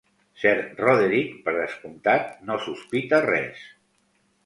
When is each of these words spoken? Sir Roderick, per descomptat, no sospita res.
Sir 0.43 0.53
Roderick, 0.79 1.35
per 1.45 1.55
descomptat, 1.59 2.35
no 2.51 2.59
sospita 2.67 3.25
res. 3.31 3.73